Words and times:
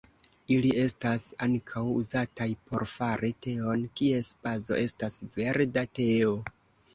Ili 0.53 0.69
estas 0.83 1.25
ankaŭ 1.47 1.83
uzataj 1.97 2.47
por 2.71 2.85
fari 2.93 3.29
teon, 3.47 3.85
kies 4.01 4.31
bazo 4.47 4.79
estas 4.87 5.21
verda 5.37 5.85
teo. 6.01 6.35